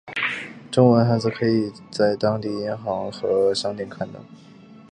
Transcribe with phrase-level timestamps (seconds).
[0.71, 4.19] 中文汉字可以在当地的银行和商店看到。